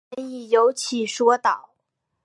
[0.01, 1.49] 英雄剑亦由其所铸。